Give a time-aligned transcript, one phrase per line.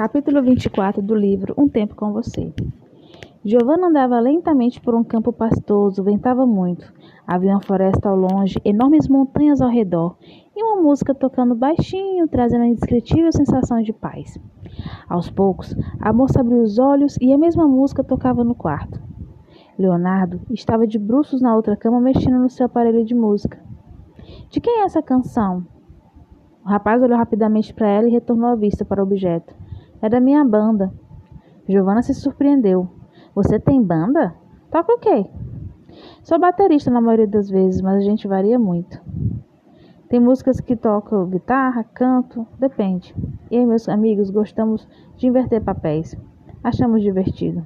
[0.00, 2.54] Capítulo 24 do livro Um Tempo com Você.
[3.44, 6.90] Giovanna andava lentamente por um campo pastoso, ventava muito.
[7.26, 10.16] Havia uma floresta ao longe, enormes montanhas ao redor
[10.56, 14.38] e uma música tocando baixinho, trazendo uma indescritível sensação de paz.
[15.06, 18.98] Aos poucos, a moça abriu os olhos e a mesma música tocava no quarto.
[19.78, 23.62] Leonardo estava de bruços na outra cama, mexendo no seu aparelho de música.
[24.48, 25.62] De quem é essa canção?
[26.64, 29.60] O rapaz olhou rapidamente para ela e retornou a vista para o objeto.
[30.02, 30.92] É da minha banda.
[31.68, 32.88] Giovanna se surpreendeu.
[33.34, 34.34] Você tem banda?
[34.70, 35.26] Toca o quê?
[36.22, 39.00] Sou baterista na maioria das vezes, mas a gente varia muito.
[40.08, 43.14] Tem músicas que tocam guitarra, canto, depende.
[43.50, 46.16] E aí, meus amigos, gostamos de inverter papéis.
[46.64, 47.64] Achamos divertido.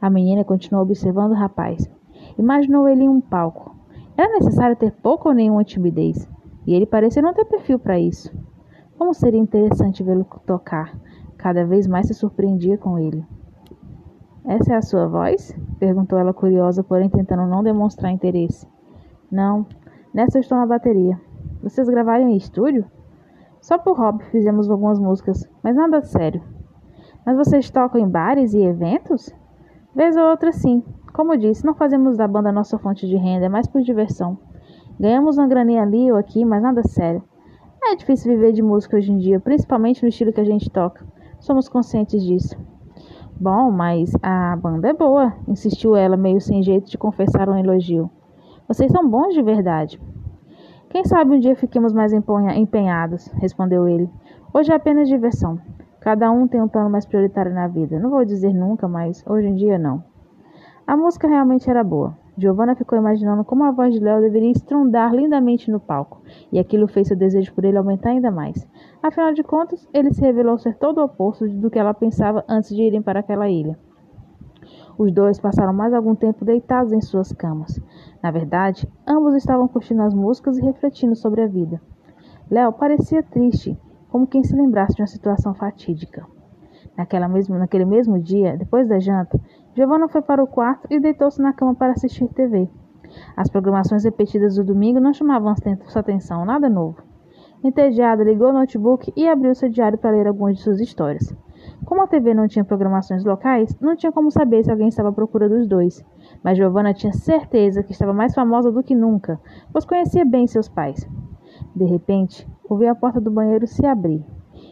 [0.00, 1.90] A menina continuou observando o rapaz.
[2.38, 3.74] Imaginou ele em um palco.
[4.16, 6.28] Era necessário ter pouco ou nenhuma timidez.
[6.66, 8.30] E ele parecia não ter perfil para isso.
[8.96, 10.96] Como seria interessante vê-lo tocar,
[11.42, 13.26] Cada vez mais se surpreendia com ele.
[14.44, 15.52] Essa é a sua voz?
[15.76, 18.64] perguntou ela curiosa, porém tentando não demonstrar interesse.
[19.28, 19.66] Não,
[20.14, 21.20] nessa eu estou na bateria.
[21.60, 22.84] Vocês gravaram em estúdio?
[23.60, 26.40] Só por hobby fizemos algumas músicas, mas nada sério.
[27.26, 29.34] Mas vocês tocam em bares e eventos?
[29.96, 30.80] Vez ou outra sim.
[31.12, 34.38] Como disse, não fazemos da banda nossa fonte de renda, é mais por diversão.
[34.96, 37.20] Ganhamos uma graninha ali ou aqui, mas nada sério.
[37.82, 41.04] É difícil viver de música hoje em dia, principalmente no estilo que a gente toca.
[41.42, 42.56] Somos conscientes disso.
[43.38, 48.08] Bom, mas a banda é boa, insistiu ela, meio sem jeito de confessar um elogio.
[48.68, 50.00] Vocês são bons de verdade.
[50.88, 54.08] Quem sabe um dia fiquemos mais empenhados, respondeu ele.
[54.54, 55.58] Hoje é apenas diversão.
[55.98, 57.98] Cada um tem um plano mais prioritário na vida.
[57.98, 60.04] Não vou dizer nunca, mas hoje em dia não.
[60.86, 62.16] A música realmente era boa.
[62.36, 66.88] Giovanna ficou imaginando como a voz de Léo deveria estrondar lindamente no palco, e aquilo
[66.88, 68.66] fez seu desejo por ele aumentar ainda mais.
[69.02, 72.74] Afinal de contas, ele se revelou ser todo o oposto do que ela pensava antes
[72.74, 73.78] de irem para aquela ilha.
[74.96, 77.80] Os dois passaram mais algum tempo deitados em suas camas.
[78.22, 81.80] Na verdade, ambos estavam curtindo as músicas e refletindo sobre a vida.
[82.50, 86.26] Léo parecia triste, como quem se lembrasse de uma situação fatídica.
[86.96, 89.40] Naquela mesmo, naquele mesmo dia, depois da janta,
[89.74, 92.68] Giovanna foi para o quarto e deitou-se na cama para assistir TV.
[93.34, 95.54] As programações repetidas do domingo não chamavam
[95.86, 97.02] sua atenção, nada novo.
[97.64, 101.34] Entediada, ligou o notebook e abriu seu diário para ler algumas de suas histórias.
[101.86, 105.12] Como a TV não tinha programações locais, não tinha como saber se alguém estava à
[105.12, 106.04] procura dos dois.
[106.42, 109.40] Mas Giovanna tinha certeza que estava mais famosa do que nunca,
[109.72, 111.08] pois conhecia bem seus pais.
[111.74, 114.22] De repente, ouviu a porta do banheiro se abrir.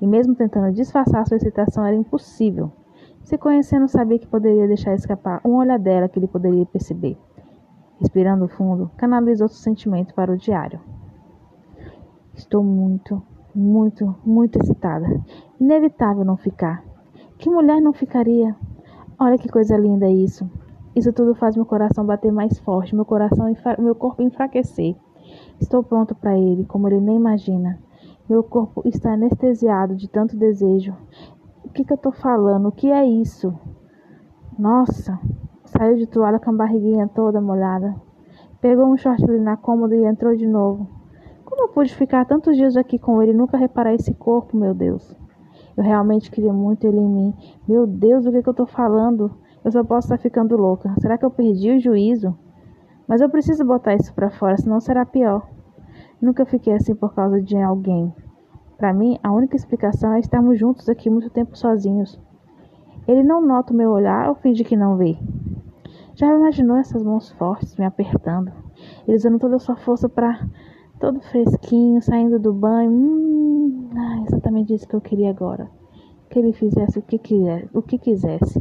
[0.00, 2.72] E mesmo tentando disfarçar sua excitação, era impossível.
[3.24, 7.16] Se conhecendo, sabia que poderia deixar escapar um olhar dela que ele poderia perceber.
[7.98, 10.80] Respirando fundo, canalizou seu sentimento para o diário.
[12.34, 13.22] Estou muito,
[13.54, 15.06] muito, muito excitada.
[15.60, 16.84] Inevitável não ficar.
[17.38, 18.56] Que mulher não ficaria?
[19.18, 20.50] Olha que coisa linda isso.
[20.94, 23.46] Isso tudo faz meu coração bater mais forte, meu coração,
[23.78, 24.96] meu corpo enfraquecer.
[25.60, 27.78] Estou pronto para ele, como ele nem imagina.
[28.28, 30.94] Meu corpo está anestesiado de tanto desejo
[31.72, 32.68] que, que eu tô falando?
[32.68, 33.52] O que é isso?
[34.58, 35.18] Nossa,
[35.64, 37.94] saiu de toalha com a barriguinha toda molhada.
[38.60, 40.86] Pegou um short ali na cômoda e entrou de novo.
[41.44, 44.74] Como eu pude ficar tantos dias aqui com ele e nunca reparar esse corpo, meu
[44.74, 45.16] Deus?
[45.76, 47.34] Eu realmente queria muito ele em mim.
[47.66, 49.30] Meu Deus, o que, que eu tô falando?
[49.64, 50.94] Eu só posso estar ficando louca.
[51.00, 52.36] Será que eu perdi o juízo?
[53.08, 55.48] Mas eu preciso botar isso para fora, senão será pior.
[56.20, 58.14] Nunca fiquei assim por causa de alguém.
[58.82, 62.20] Para mim, a única explicação é estarmos juntos aqui muito tempo sozinhos.
[63.06, 65.16] Ele não nota o meu olhar ou finge que não vê.
[66.16, 68.50] Já imaginou essas mãos fortes me apertando?
[69.06, 70.48] Ele usando toda a sua força para
[70.98, 72.90] todo fresquinho, saindo do banho.
[72.90, 75.70] Hum, ah, exatamente isso que eu queria agora.
[76.28, 78.60] Que ele fizesse o que, quiser, o que quisesse.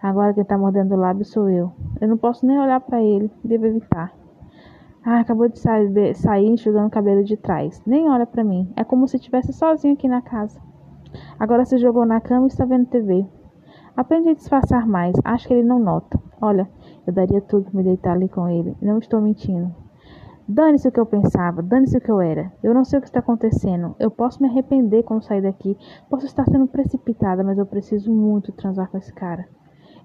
[0.00, 1.72] Agora quem está mordendo o lábio sou eu.
[2.00, 4.14] Eu não posso nem olhar para ele, devo evitar.
[5.04, 7.82] Ah, acabou de sair, enxugando o cabelo de trás.
[7.84, 8.72] Nem olha para mim.
[8.76, 10.60] É como se estivesse sozinho aqui na casa.
[11.40, 13.26] Agora se jogou na cama e está vendo TV.
[13.96, 15.16] Aprende a disfarçar mais.
[15.24, 16.20] Acho que ele não nota.
[16.40, 16.68] Olha,
[17.04, 18.76] eu daria tudo para me deitar ali com ele.
[18.80, 19.74] Não estou mentindo.
[20.48, 22.52] Dane-se o que eu pensava, dane-se o que eu era.
[22.62, 23.96] Eu não sei o que está acontecendo.
[23.98, 25.76] Eu posso me arrepender quando sair daqui.
[26.08, 29.48] Posso estar sendo precipitada, mas eu preciso muito transar com esse cara.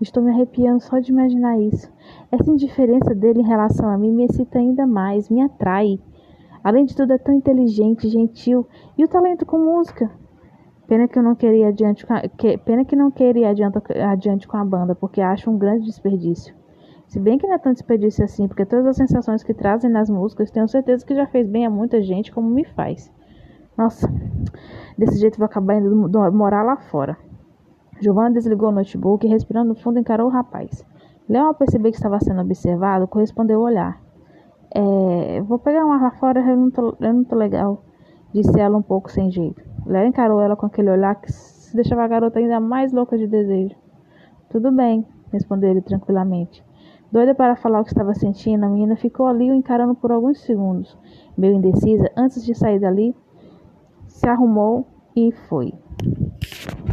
[0.00, 1.90] Estou me arrepiando só de imaginar isso.
[2.30, 5.98] Essa indiferença dele em relação a mim me excita ainda mais, me atrai.
[6.62, 8.66] Além de tudo, é tão inteligente, gentil
[8.98, 10.10] e o talento com música.
[10.86, 13.78] Pena que eu não queria adiante, a, que, pena que não queria adiante,
[14.10, 16.54] adiante com a banda, porque acho um grande desperdício.
[17.06, 20.10] Se bem que não é tão desperdício assim, porque todas as sensações que trazem nas
[20.10, 23.12] músicas, tenho certeza que já fez bem a muita gente, como me faz.
[23.76, 24.08] Nossa,
[24.96, 27.18] Desse jeito vou acabar indo morar lá fora.
[28.00, 30.84] Giovanna desligou o notebook e, respirando fundo, encarou o rapaz.
[31.28, 34.00] Léo, ao perceber que estava sendo observado, correspondeu ao olhar.
[34.74, 37.84] É, vou pegar uma lá fora, eu não, tô, eu não tô legal,
[38.32, 39.62] disse ela um pouco sem jeito.
[39.86, 43.26] Léo encarou ela com aquele olhar que se deixava a garota ainda mais louca de
[43.26, 43.76] desejo.
[44.50, 46.64] Tudo bem, respondeu ele tranquilamente.
[47.10, 50.40] Doida para falar o que estava sentindo, a menina ficou ali o encarando por alguns
[50.40, 50.98] segundos.
[51.38, 53.14] Meio indecisa, antes de sair dali,
[54.08, 55.72] se arrumou e foi.